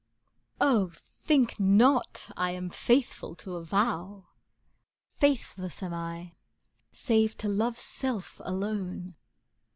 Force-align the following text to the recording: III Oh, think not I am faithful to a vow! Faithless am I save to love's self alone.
III 0.01 0.57
Oh, 0.67 0.91
think 0.95 1.59
not 1.59 2.31
I 2.35 2.49
am 2.53 2.71
faithful 2.71 3.35
to 3.35 3.55
a 3.57 3.63
vow! 3.63 4.29
Faithless 5.05 5.83
am 5.83 5.93
I 5.93 6.33
save 6.91 7.37
to 7.37 7.47
love's 7.47 7.83
self 7.83 8.41
alone. 8.43 9.13